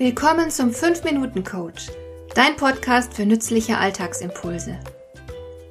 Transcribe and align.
Willkommen 0.00 0.50
zum 0.50 0.70
5-Minuten-Coach, 0.70 1.88
dein 2.34 2.56
Podcast 2.56 3.12
für 3.12 3.26
nützliche 3.26 3.76
Alltagsimpulse. 3.76 4.80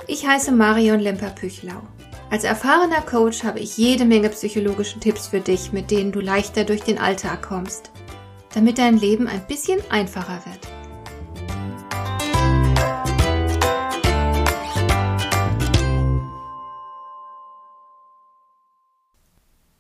Ich 0.05 0.27
heiße 0.27 0.51
Marion 0.51 0.99
Lemper-Püchlau. 0.99 1.81
Als 2.29 2.43
erfahrener 2.43 3.01
Coach 3.01 3.43
habe 3.43 3.59
ich 3.59 3.75
jede 3.79 4.05
Menge 4.05 4.29
psychologische 4.29 4.99
Tipps 4.99 5.25
für 5.25 5.39
dich, 5.39 5.71
mit 5.71 5.89
denen 5.89 6.11
du 6.11 6.19
leichter 6.19 6.63
durch 6.63 6.81
den 6.81 6.99
Alltag 6.99 7.41
kommst, 7.41 7.89
damit 8.53 8.77
dein 8.77 8.99
Leben 8.99 9.27
ein 9.27 9.47
bisschen 9.47 9.79
einfacher 9.89 10.43
wird. 10.45 10.59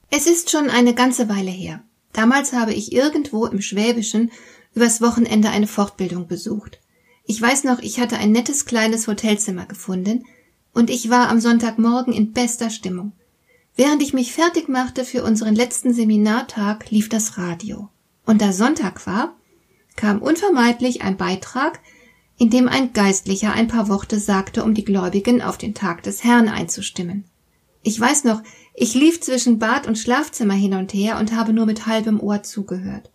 Es 0.09 0.25
ist 0.25 0.49
schon 0.49 0.71
eine 0.71 0.95
ganze 0.95 1.29
Weile 1.29 1.51
her. 1.51 1.83
Damals 2.19 2.51
habe 2.51 2.73
ich 2.73 2.91
irgendwo 2.91 3.45
im 3.45 3.61
Schwäbischen 3.61 4.29
übers 4.75 4.99
Wochenende 4.99 5.51
eine 5.51 5.67
Fortbildung 5.67 6.27
besucht. 6.27 6.81
Ich 7.23 7.41
weiß 7.41 7.63
noch, 7.63 7.79
ich 7.79 7.97
hatte 8.01 8.17
ein 8.17 8.33
nettes 8.33 8.65
kleines 8.65 9.07
Hotelzimmer 9.07 9.65
gefunden 9.65 10.25
und 10.73 10.89
ich 10.89 11.09
war 11.09 11.29
am 11.29 11.39
Sonntagmorgen 11.39 12.11
in 12.11 12.33
bester 12.33 12.71
Stimmung. 12.71 13.13
Während 13.77 14.03
ich 14.03 14.11
mich 14.11 14.33
fertig 14.33 14.67
machte 14.67 15.05
für 15.05 15.23
unseren 15.23 15.55
letzten 15.55 15.93
Seminartag, 15.93 16.91
lief 16.91 17.07
das 17.07 17.37
Radio. 17.37 17.87
Und 18.25 18.41
da 18.41 18.51
Sonntag 18.51 19.07
war, 19.07 19.37
kam 19.95 20.21
unvermeidlich 20.21 21.01
ein 21.01 21.15
Beitrag, 21.15 21.79
in 22.37 22.49
dem 22.49 22.67
ein 22.67 22.91
Geistlicher 22.91 23.53
ein 23.53 23.69
paar 23.69 23.87
Worte 23.87 24.19
sagte, 24.19 24.65
um 24.65 24.73
die 24.73 24.83
Gläubigen 24.83 25.41
auf 25.41 25.57
den 25.57 25.73
Tag 25.73 26.03
des 26.03 26.25
Herrn 26.25 26.49
einzustimmen. 26.49 27.23
Ich 27.81 27.99
weiß 27.99 28.25
noch, 28.25 28.41
ich 28.73 28.93
lief 28.93 29.21
zwischen 29.21 29.59
Bad 29.59 29.87
und 29.87 29.97
Schlafzimmer 29.97 30.53
hin 30.53 30.73
und 30.73 30.93
her 30.93 31.17
und 31.17 31.35
habe 31.35 31.53
nur 31.53 31.65
mit 31.65 31.85
halbem 31.85 32.19
Ohr 32.19 32.43
zugehört. 32.43 33.11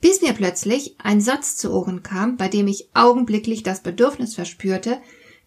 Bis 0.00 0.20
mir 0.20 0.32
plötzlich 0.32 0.96
ein 0.98 1.20
Satz 1.20 1.56
zu 1.56 1.72
Ohren 1.72 2.02
kam, 2.02 2.36
bei 2.36 2.48
dem 2.48 2.66
ich 2.66 2.88
augenblicklich 2.94 3.62
das 3.62 3.82
Bedürfnis 3.82 4.34
verspürte, 4.34 5.00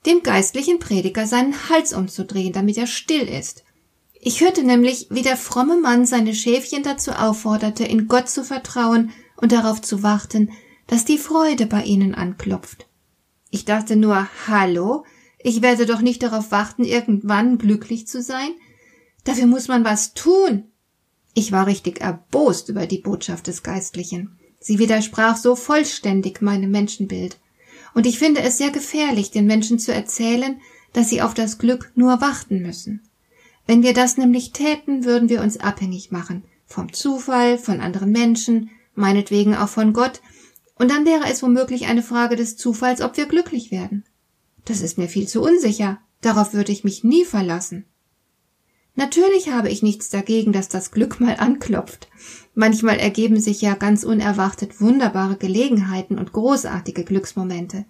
dem 0.06 0.24
geistlichen 0.24 0.80
Prediger 0.80 1.28
seinen 1.28 1.70
Hals 1.70 1.94
umzudrehen, 1.94 2.54
damit 2.54 2.78
er 2.78 2.88
still 2.88 3.28
ist. 3.28 3.64
Ich 4.14 4.42
hörte 4.42 4.64
nämlich, 4.64 5.08
wie 5.10 5.22
der 5.22 5.38
fromme 5.38 5.78
Mann 5.78 6.06
seine 6.06 6.34
Schäfchen 6.34 6.84
dazu 6.84 7.12
aufforderte, 7.12 7.84
in 7.84 8.08
Gott 8.08 8.30
zu 8.30 8.44
vertrauen 8.44 9.12
und 9.36 9.52
darauf 9.52 9.82
zu 9.82 10.04
warten, 10.04 10.52
dass 10.88 11.06
die 11.06 11.18
Freude 11.18 11.66
bei 11.66 11.84
ihnen 11.84 12.16
anklopft. 12.16 12.88
Ich 13.52 13.66
dachte 13.66 13.96
nur, 13.96 14.28
hallo, 14.48 15.06
ich 15.46 15.62
werde 15.62 15.86
doch 15.86 16.02
nicht 16.02 16.24
darauf 16.24 16.50
warten, 16.50 16.84
irgendwann 16.84 17.60
glücklich 17.60 18.08
zu 18.08 18.24
sein. 18.24 18.50
Dafür 19.26 19.46
muss 19.46 19.68
man 19.68 19.86
was 19.86 20.16
tun. 20.16 20.64
Ich 21.36 21.52
war 21.52 21.68
richtig 21.68 22.02
erbost 22.02 22.68
über 22.70 22.88
die 22.88 22.98
Botschaft 22.98 23.46
des 23.46 23.62
Geistlichen. 23.62 24.40
Sie 24.60 24.80
widersprach 24.80 25.38
so 25.38 25.56
vollständig 25.56 26.42
meinem 26.42 26.72
Menschenbild. 26.72 27.38
Und 27.94 28.08
ich 28.08 28.18
finde 28.18 28.42
es 28.42 28.58
sehr 28.58 28.72
gefährlich, 28.72 29.30
den 29.30 29.46
Menschen 29.46 29.78
zu 29.78 29.94
erzählen, 29.94 30.60
dass 30.94 31.10
sie 31.10 31.22
auf 31.22 31.36
das 31.36 31.60
Glück 31.60 31.92
nur 31.94 32.22
warten 32.22 32.64
müssen. 32.64 33.04
Wenn 33.68 33.84
wir 33.84 33.94
das 33.94 34.18
nämlich 34.18 34.52
täten, 34.52 35.06
würden 35.06 35.30
wir 35.30 35.42
uns 35.42 35.60
abhängig 35.60 36.10
machen. 36.10 36.44
Vom 36.66 36.92
Zufall, 36.92 37.60
von 37.60 37.82
anderen 37.82 38.12
Menschen, 38.12 38.72
meinetwegen 38.96 39.54
auch 39.54 39.70
von 39.70 39.94
Gott. 39.94 40.22
Und 40.74 40.90
dann 40.90 41.06
wäre 41.06 41.30
es 41.30 41.44
womöglich 41.44 41.86
eine 41.86 42.02
Frage 42.02 42.36
des 42.36 42.58
Zufalls, 42.58 43.02
ob 43.02 43.16
wir 43.16 43.28
glücklich 43.28 43.70
werden. 43.70 44.06
Das 44.66 44.82
ist 44.82 44.98
mir 44.98 45.08
viel 45.08 45.28
zu 45.28 45.42
unsicher. 45.42 46.00
Darauf 46.22 46.54
würde 46.54 46.72
ich 46.72 46.84
mich 46.84 47.04
nie 47.04 47.24
verlassen. 47.24 47.86
Natürlich 48.96 49.52
habe 49.52 49.70
ich 49.70 49.84
nichts 49.84 50.10
dagegen, 50.10 50.54
dass 50.54 50.70
das 50.70 50.92
Glück 50.92 51.20
mal 51.20 51.36
anklopft. 51.36 52.08
Manchmal 52.56 52.98
ergeben 52.98 53.40
sich 53.40 53.62
ja 53.62 53.76
ganz 53.76 54.04
unerwartet 54.04 54.82
wunderbare 54.82 55.36
Gelegenheiten 55.36 56.18
und 56.18 56.32
großartige 56.32 57.04
Glücksmomente. 57.04 57.86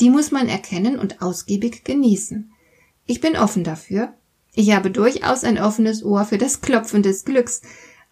Die 0.00 0.10
muss 0.10 0.30
man 0.30 0.48
erkennen 0.48 0.98
und 0.98 1.20
ausgiebig 1.20 1.84
genießen. 1.84 2.52
Ich 3.06 3.20
bin 3.20 3.36
offen 3.36 3.64
dafür. 3.64 4.14
Ich 4.54 4.72
habe 4.72 4.90
durchaus 4.90 5.44
ein 5.44 5.58
offenes 5.58 6.04
Ohr 6.04 6.24
für 6.24 6.38
das 6.38 6.60
Klopfen 6.60 7.02
des 7.02 7.24
Glücks, 7.24 7.60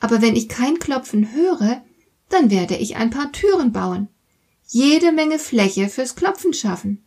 aber 0.01 0.21
wenn 0.21 0.35
ich 0.35 0.49
kein 0.49 0.81
Klopfen 0.81 1.33
höre, 1.33 1.83
dann 2.29 2.51
werde 2.51 2.77
ich 2.77 2.97
ein 2.97 3.11
paar 3.11 3.31
Türen 3.31 3.71
bauen, 3.73 4.09
jede 4.67 5.13
Menge 5.13 5.39
Fläche 5.39 5.89
fürs 5.89 6.17
Klopfen 6.17 6.53
schaffen 6.53 7.05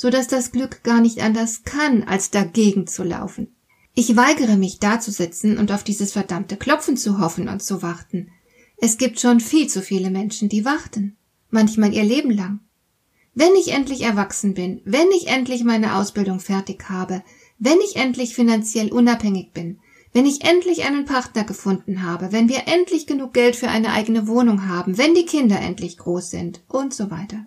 so 0.00 0.08
dass 0.08 0.28
das 0.28 0.50
Glück 0.50 0.82
gar 0.82 1.02
nicht 1.02 1.20
anders 1.20 1.62
kann, 1.64 2.04
als 2.04 2.30
dagegen 2.30 2.86
zu 2.86 3.04
laufen. 3.04 3.54
Ich 3.94 4.16
weigere 4.16 4.56
mich 4.56 4.78
dazusitzen 4.78 5.58
und 5.58 5.70
auf 5.70 5.84
dieses 5.84 6.12
verdammte 6.12 6.56
Klopfen 6.56 6.96
zu 6.96 7.18
hoffen 7.18 7.50
und 7.50 7.62
zu 7.62 7.82
warten. 7.82 8.30
Es 8.78 8.96
gibt 8.96 9.20
schon 9.20 9.40
viel 9.40 9.66
zu 9.66 9.82
viele 9.82 10.08
Menschen, 10.08 10.48
die 10.48 10.64
warten, 10.64 11.18
manchmal 11.50 11.92
ihr 11.92 12.02
Leben 12.02 12.30
lang. 12.30 12.60
Wenn 13.34 13.54
ich 13.56 13.72
endlich 13.72 14.00
erwachsen 14.00 14.54
bin, 14.54 14.80
wenn 14.86 15.10
ich 15.10 15.26
endlich 15.26 15.64
meine 15.64 15.96
Ausbildung 15.96 16.40
fertig 16.40 16.88
habe, 16.88 17.22
wenn 17.58 17.78
ich 17.84 17.96
endlich 17.96 18.34
finanziell 18.34 18.90
unabhängig 18.90 19.52
bin, 19.52 19.80
wenn 20.14 20.24
ich 20.24 20.46
endlich 20.46 20.84
einen 20.84 21.04
Partner 21.04 21.44
gefunden 21.44 22.04
habe, 22.04 22.32
wenn 22.32 22.48
wir 22.48 22.68
endlich 22.68 23.06
genug 23.06 23.34
Geld 23.34 23.54
für 23.54 23.68
eine 23.68 23.92
eigene 23.92 24.26
Wohnung 24.26 24.66
haben, 24.66 24.96
wenn 24.96 25.14
die 25.14 25.26
Kinder 25.26 25.60
endlich 25.60 25.98
groß 25.98 26.30
sind 26.30 26.62
und 26.68 26.94
so 26.94 27.10
weiter. 27.10 27.44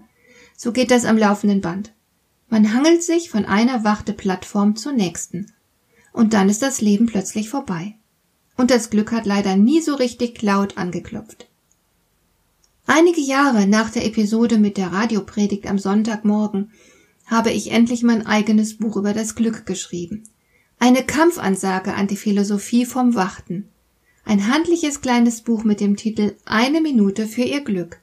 So 0.55 0.71
geht 0.71 0.91
das 0.91 1.05
am 1.05 1.17
laufenden 1.17 1.59
Band. 1.59 1.93
Man 2.49 2.73
hangelt 2.73 3.03
sich 3.03 3.29
von 3.29 3.45
einer 3.45 3.83
Warteplattform 3.83 4.75
zur 4.75 4.91
nächsten. 4.91 5.51
Und 6.11 6.33
dann 6.33 6.49
ist 6.49 6.61
das 6.61 6.81
Leben 6.81 7.07
plötzlich 7.07 7.49
vorbei. 7.49 7.95
Und 8.55 8.69
das 8.69 8.89
Glück 8.89 9.11
hat 9.11 9.25
leider 9.25 9.55
nie 9.55 9.81
so 9.81 9.95
richtig 9.95 10.41
laut 10.41 10.77
angeklopft. 10.77 11.47
Einige 12.85 13.21
Jahre 13.21 13.65
nach 13.65 13.89
der 13.89 14.05
Episode 14.05 14.57
mit 14.57 14.77
der 14.77 14.91
Radiopredigt 14.91 15.67
am 15.67 15.79
Sonntagmorgen 15.79 16.71
habe 17.25 17.51
ich 17.51 17.71
endlich 17.71 18.03
mein 18.03 18.25
eigenes 18.25 18.77
Buch 18.77 18.97
über 18.97 19.13
das 19.13 19.35
Glück 19.35 19.65
geschrieben. 19.65 20.23
Eine 20.79 21.03
Kampfansage 21.03 21.93
an 21.93 22.07
die 22.07 22.17
Philosophie 22.17 22.85
vom 22.85 23.15
Warten. 23.15 23.69
Ein 24.25 24.51
handliches 24.51 25.01
kleines 25.01 25.41
Buch 25.41 25.63
mit 25.63 25.79
dem 25.79 25.95
Titel 25.95 26.35
Eine 26.45 26.81
Minute 26.81 27.25
für 27.25 27.43
Ihr 27.43 27.61
Glück. 27.61 28.01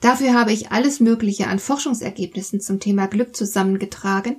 Dafür 0.00 0.34
habe 0.34 0.52
ich 0.52 0.72
alles 0.72 1.00
Mögliche 1.00 1.46
an 1.48 1.58
Forschungsergebnissen 1.58 2.60
zum 2.60 2.80
Thema 2.80 3.06
Glück 3.06 3.34
zusammengetragen 3.34 4.36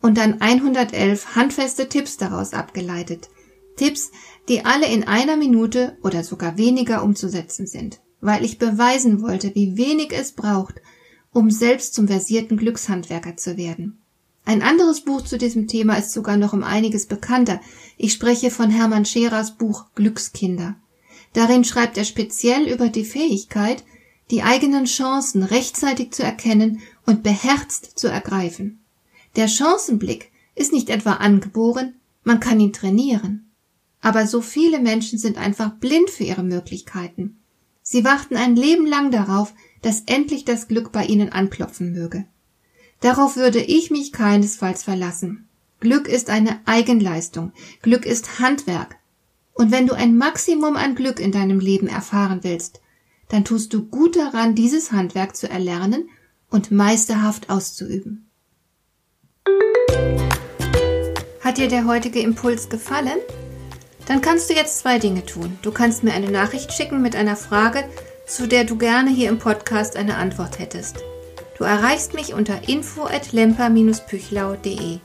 und 0.00 0.18
dann 0.18 0.40
111 0.40 1.34
handfeste 1.34 1.88
Tipps 1.88 2.16
daraus 2.16 2.52
abgeleitet. 2.52 3.30
Tipps, 3.76 4.10
die 4.48 4.64
alle 4.64 4.86
in 4.86 5.04
einer 5.04 5.36
Minute 5.36 5.96
oder 6.02 6.22
sogar 6.22 6.58
weniger 6.58 7.02
umzusetzen 7.02 7.66
sind, 7.66 8.00
weil 8.20 8.44
ich 8.44 8.58
beweisen 8.58 9.22
wollte, 9.22 9.54
wie 9.54 9.76
wenig 9.76 10.12
es 10.12 10.32
braucht, 10.32 10.82
um 11.32 11.50
selbst 11.50 11.94
zum 11.94 12.08
versierten 12.08 12.56
Glückshandwerker 12.56 13.36
zu 13.36 13.56
werden. 13.56 13.98
Ein 14.44 14.62
anderes 14.62 15.02
Buch 15.02 15.22
zu 15.22 15.38
diesem 15.38 15.68
Thema 15.68 15.94
ist 15.94 16.12
sogar 16.12 16.36
noch 16.36 16.52
um 16.52 16.64
einiges 16.64 17.06
bekannter. 17.06 17.60
Ich 17.96 18.12
spreche 18.12 18.50
von 18.50 18.70
Hermann 18.70 19.04
Scherers 19.04 19.56
Buch 19.56 19.86
Glückskinder. 19.94 20.76
Darin 21.34 21.64
schreibt 21.64 21.96
er 21.96 22.04
speziell 22.04 22.66
über 22.66 22.88
die 22.88 23.04
Fähigkeit, 23.04 23.84
die 24.30 24.42
eigenen 24.42 24.84
Chancen 24.84 25.42
rechtzeitig 25.42 26.12
zu 26.12 26.22
erkennen 26.22 26.80
und 27.06 27.22
beherzt 27.22 27.98
zu 27.98 28.08
ergreifen. 28.08 28.80
Der 29.36 29.48
Chancenblick 29.48 30.30
ist 30.54 30.72
nicht 30.72 30.90
etwa 30.90 31.14
angeboren, 31.14 31.94
man 32.22 32.40
kann 32.40 32.60
ihn 32.60 32.72
trainieren. 32.72 33.50
Aber 34.00 34.26
so 34.26 34.40
viele 34.40 34.80
Menschen 34.80 35.18
sind 35.18 35.36
einfach 35.36 35.74
blind 35.74 36.10
für 36.10 36.24
ihre 36.24 36.42
Möglichkeiten. 36.42 37.38
Sie 37.82 38.04
warten 38.04 38.36
ein 38.36 38.56
Leben 38.56 38.86
lang 38.86 39.10
darauf, 39.10 39.52
dass 39.82 40.02
endlich 40.06 40.44
das 40.44 40.68
Glück 40.68 40.92
bei 40.92 41.04
ihnen 41.06 41.30
anklopfen 41.30 41.92
möge. 41.92 42.26
Darauf 43.00 43.36
würde 43.36 43.60
ich 43.60 43.90
mich 43.90 44.12
keinesfalls 44.12 44.82
verlassen. 44.82 45.48
Glück 45.80 46.06
ist 46.06 46.28
eine 46.28 46.60
Eigenleistung, 46.66 47.52
Glück 47.82 48.04
ist 48.04 48.38
Handwerk. 48.38 48.96
Und 49.54 49.70
wenn 49.70 49.86
du 49.86 49.94
ein 49.94 50.16
Maximum 50.16 50.76
an 50.76 50.94
Glück 50.94 51.18
in 51.18 51.32
deinem 51.32 51.58
Leben 51.58 51.88
erfahren 51.88 52.40
willst, 52.42 52.80
dann 53.30 53.44
tust 53.44 53.72
du 53.72 53.86
gut 53.86 54.16
daran, 54.16 54.54
dieses 54.54 54.92
Handwerk 54.92 55.34
zu 55.36 55.48
erlernen 55.48 56.10
und 56.50 56.70
meisterhaft 56.70 57.48
auszuüben. 57.48 58.30
Hat 61.40 61.56
dir 61.58 61.68
der 61.68 61.86
heutige 61.86 62.20
Impuls 62.20 62.68
gefallen? 62.68 63.18
Dann 64.06 64.20
kannst 64.20 64.50
du 64.50 64.54
jetzt 64.54 64.80
zwei 64.80 64.98
Dinge 64.98 65.24
tun. 65.24 65.58
Du 65.62 65.72
kannst 65.72 66.04
mir 66.04 66.12
eine 66.12 66.30
Nachricht 66.30 66.72
schicken 66.72 67.00
mit 67.00 67.16
einer 67.16 67.36
Frage, 67.36 67.84
zu 68.26 68.46
der 68.46 68.64
du 68.64 68.76
gerne 68.76 69.08
hier 69.10 69.28
im 69.28 69.38
Podcast 69.38 69.96
eine 69.96 70.16
Antwort 70.16 70.58
hättest. 70.58 70.98
Du 71.56 71.64
erreichst 71.64 72.14
mich 72.14 72.34
unter 72.34 72.68
info@lemper-püchlau.de. 72.68 74.98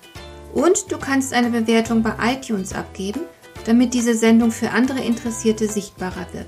Und 0.53 0.91
du 0.91 0.97
kannst 0.97 1.33
eine 1.33 1.49
Bewertung 1.49 2.01
bei 2.01 2.13
iTunes 2.33 2.73
abgeben, 2.73 3.21
damit 3.65 3.93
diese 3.93 4.15
Sendung 4.15 4.51
für 4.51 4.71
andere 4.71 5.01
Interessierte 5.01 5.67
sichtbarer 5.67 6.27
wird. 6.31 6.47